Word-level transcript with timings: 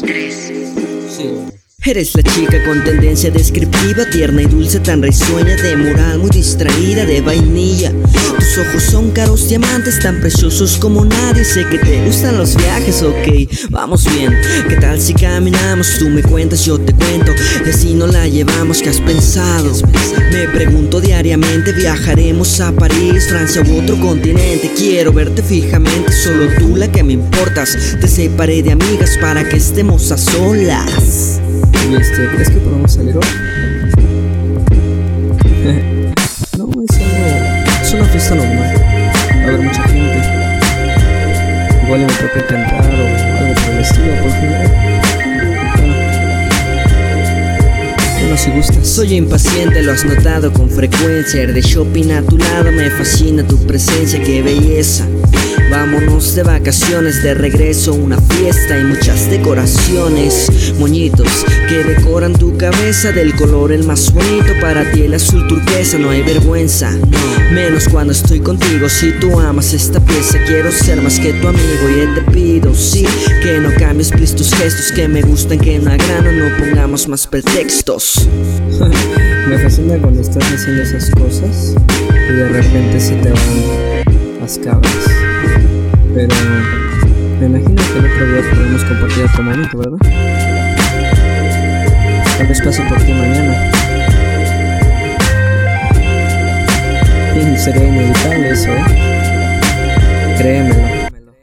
tres. 0.00 1.65
Eres 1.86 2.16
la 2.16 2.22
chica 2.24 2.64
con 2.64 2.82
tendencia 2.82 3.30
descriptiva, 3.30 4.04
tierna 4.10 4.42
y 4.42 4.46
dulce, 4.46 4.80
tan 4.80 5.00
risueña, 5.04 5.54
de 5.54 5.76
moral 5.76 6.18
muy 6.18 6.30
distraída, 6.30 7.06
de 7.06 7.20
vainilla. 7.20 7.92
Tus 8.40 8.58
ojos 8.58 8.82
son 8.82 9.12
caros 9.12 9.48
diamantes, 9.48 10.00
tan 10.00 10.20
preciosos 10.20 10.78
como 10.78 11.04
nadie. 11.04 11.44
Sé 11.44 11.64
que 11.68 11.78
te 11.78 12.04
gustan 12.04 12.38
los 12.38 12.56
viajes, 12.56 13.04
ok, 13.04 13.70
vamos 13.70 14.04
bien. 14.12 14.36
¿Qué 14.68 14.74
tal 14.80 15.00
si 15.00 15.14
caminamos? 15.14 15.96
Tú 16.00 16.08
me 16.08 16.24
cuentas, 16.24 16.64
yo 16.64 16.76
te 16.76 16.92
cuento. 16.92 17.32
Y 17.64 17.70
así 17.70 17.94
no 17.94 18.08
la 18.08 18.26
llevamos, 18.26 18.82
¿qué 18.82 18.88
has 18.88 19.00
pensado? 19.00 19.72
Me 20.32 20.48
pregunto 20.48 21.00
diariamente, 21.00 21.70
viajaremos 21.70 22.60
a 22.62 22.72
París, 22.72 23.28
Francia 23.28 23.62
u 23.62 23.80
otro 23.80 23.96
continente. 24.00 24.72
Quiero 24.76 25.12
verte 25.12 25.40
fijamente, 25.40 26.10
solo 26.10 26.48
tú 26.58 26.74
la 26.74 26.90
que 26.90 27.04
me 27.04 27.12
importas. 27.12 27.78
Te 28.00 28.08
separé 28.08 28.64
de 28.64 28.72
amigas 28.72 29.16
para 29.20 29.48
que 29.48 29.58
estemos 29.58 30.10
a 30.10 30.18
solas. 30.18 31.40
Y 31.88 31.94
este, 31.94 32.28
¿crees 32.30 32.50
que 32.50 32.58
podemos 32.58 32.92
salir 32.92 33.16
hoy? 33.16 33.22
no, 36.58 36.68
es 36.82 36.98
algo. 36.98 37.16
Es 37.80 37.94
una 37.94 38.04
fiesta 38.06 38.34
normal. 38.34 38.74
Va 39.30 39.34
a 39.34 39.36
haber 39.44 39.60
mucha 39.60 39.84
gente. 39.84 40.20
Igual 41.84 42.00
me 42.00 42.06
toca 42.06 42.44
cantar 42.48 42.82
o 42.82 42.86
algo 43.38 43.54
por 43.54 43.70
el 43.70 43.78
estilo, 43.80 44.16
por. 44.20 44.32
Bueno, 48.20 48.36
si 48.36 48.50
gustas. 48.50 48.88
Soy 48.88 49.14
impaciente, 49.14 49.80
lo 49.82 49.92
has 49.92 50.04
notado 50.04 50.52
con 50.52 50.68
frecuencia. 50.68 51.46
De 51.46 51.60
shopping 51.60 52.10
a 52.10 52.22
tu 52.22 52.36
lado, 52.36 52.72
me 52.72 52.90
fascina 52.90 53.46
tu 53.46 53.64
presencia, 53.64 54.20
qué 54.20 54.42
belleza. 54.42 55.06
Vámonos 55.70 56.34
de 56.34 56.42
vacaciones, 56.42 57.22
de 57.22 57.34
regreso, 57.34 57.94
una 57.94 58.20
fiesta 58.20 58.78
y 58.78 58.84
muchas 58.84 59.28
decoraciones. 59.30 60.72
Moñitos 60.78 61.44
que 61.68 61.84
decoran 61.84 62.32
tu 62.32 62.56
cabeza 62.56 63.12
del 63.12 63.34
color 63.34 63.72
el 63.72 63.84
más 63.84 64.12
bonito. 64.12 64.52
Para 64.60 64.90
ti 64.92 65.02
el 65.02 65.14
azul 65.14 65.46
turquesa, 65.48 65.98
no 65.98 66.10
hay 66.10 66.22
vergüenza. 66.22 66.92
Menos 67.52 67.88
cuando 67.88 68.12
estoy 68.12 68.40
contigo. 68.40 68.88
Si 68.88 69.12
tú 69.12 69.38
amas 69.40 69.72
esta 69.72 70.00
pieza, 70.00 70.38
quiero 70.46 70.70
ser 70.70 71.02
más 71.02 71.18
que 71.18 71.32
tu 71.34 71.48
amigo. 71.48 71.88
Y 71.88 72.14
te 72.14 72.30
pido, 72.32 72.74
sí, 72.74 73.06
que 73.42 73.58
no 73.58 73.72
cambies 73.74 74.10
please 74.10 74.34
tus 74.34 74.54
gestos. 74.54 74.92
Que 74.92 75.08
me 75.08 75.22
gustan, 75.22 75.58
que 75.58 75.74
en 75.74 75.84
la 75.84 75.96
grano 75.96 76.32
no 76.32 76.56
pongamos 76.56 77.08
más 77.08 77.26
pretextos. 77.26 78.28
me 79.48 79.58
fascina 79.58 79.96
cuando 79.98 80.20
estás 80.20 80.44
haciendo 80.52 80.82
esas 80.82 81.10
cosas 81.10 81.74
y 82.28 82.32
de 82.32 82.48
repente 82.48 83.00
se 83.00 83.14
te 83.16 83.30
van 83.30 84.40
las 84.40 84.58
cabras. 84.58 85.25
Pero 86.16 86.34
me 87.40 87.46
imagino 87.46 87.74
que 87.74 87.98
el 87.98 88.06
otro 88.06 88.26
día 88.26 88.50
podemos 88.50 88.84
compartir 88.84 89.24
otro 89.24 89.42
momento, 89.42 89.76
¿verdad? 89.76 89.98
Tal 92.38 92.46
vez 92.46 92.62
pase 92.62 92.82
por 92.84 93.02
ti 93.02 93.12
mañana. 93.12 93.70
Y 97.34 97.56
sería 97.58 97.86
inevitable 97.86 98.50
eso, 98.50 98.70
¿eh? 98.70 100.36
Créemelo. 100.38 100.95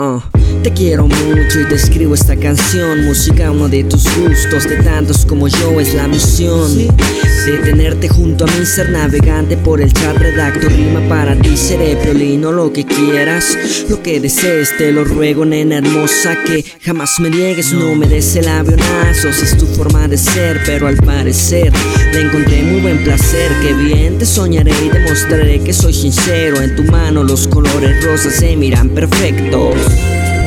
Uh, 0.00 0.18
te 0.62 0.72
quiero 0.72 1.06
mucho 1.06 1.60
y 1.60 1.64
te 1.66 1.74
escribo 1.74 2.14
esta 2.14 2.34
canción 2.34 3.04
Música 3.04 3.50
uno 3.50 3.68
de 3.68 3.84
tus 3.84 4.04
gustos, 4.16 4.66
de 4.66 4.76
tantos 4.76 5.26
como 5.26 5.46
yo 5.46 5.78
es 5.78 5.92
la 5.92 6.08
misión 6.08 6.74
De 6.74 7.58
tenerte 7.58 8.08
junto 8.08 8.44
a 8.44 8.46
mí, 8.46 8.64
ser 8.64 8.88
navegante 8.88 9.58
por 9.58 9.82
el 9.82 9.92
chat 9.92 10.16
Redacto 10.16 10.70
rima 10.70 11.06
para 11.06 11.36
ti, 11.36 11.54
seré 11.54 11.96
piolino, 11.96 12.50
lo 12.50 12.72
que 12.72 12.86
quieras. 12.86 13.58
Lo 13.90 14.02
que 14.02 14.20
desees, 14.20 14.74
te 14.78 14.90
lo 14.90 15.04
ruego 15.04 15.44
nena 15.44 15.78
hermosa 15.78 16.34
Que 16.46 16.64
jamás 16.80 17.20
me 17.20 17.28
niegues, 17.28 17.74
no 17.74 17.94
me 17.94 18.06
des 18.06 18.36
el 18.36 18.48
avionazo 18.48 19.32
Si 19.34 19.44
es 19.44 19.58
tu 19.58 19.66
forma 19.66 20.08
de 20.08 20.16
ser, 20.16 20.62
pero 20.64 20.86
al 20.86 20.96
parecer 20.96 21.72
Le 22.12 22.22
encontré 22.22 22.62
muy 22.62 22.80
buen 22.80 23.04
placer. 23.04 23.52
Que 23.60 23.74
bien 23.74 24.16
te 24.16 24.24
soñaré 24.24 24.72
y 24.82 24.88
demostraré 24.88 25.60
que 25.60 25.74
soy 25.74 25.92
sincero 25.92 26.62
En 26.62 26.74
tu 26.74 26.84
mano 26.84 27.22
los 27.22 27.46
colores 27.48 28.02
rosas 28.02 28.34
se 28.34 28.56
miran 28.56 28.88
perfectos 28.88 29.89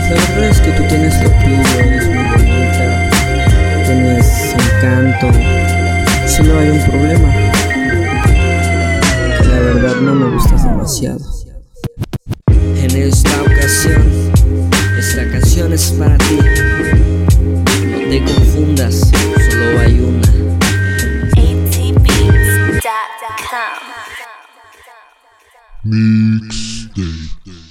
la 0.09 0.15
verdad 0.15 0.49
es 0.49 0.59
que 0.61 0.71
tú 0.71 0.83
tienes 0.87 1.13
lo 1.23 1.29
tuyo, 1.29 1.79
eres 1.79 2.07
muy 2.07 2.23
bonita, 2.23 3.09
tienes 3.85 4.53
encanto, 4.53 5.27
solo 6.27 6.59
hay 6.59 6.69
un 6.69 6.81
problema. 6.85 7.29
La 9.47 9.59
verdad 9.59 9.95
no 10.01 10.13
me 10.13 10.35
gustas 10.35 10.63
demasiado. 10.63 11.19
En 12.47 12.91
esta 12.91 13.41
ocasión, 13.41 14.31
esta 14.97 15.29
canción 15.31 15.73
es 15.73 15.91
para 15.91 16.17
ti. 16.17 16.37
No 16.37 17.97
te 18.09 18.23
confundas, 18.23 19.11
solo 19.49 19.79
hay 19.79 19.99
una. 19.99 20.33
Mixtape. 25.85 27.62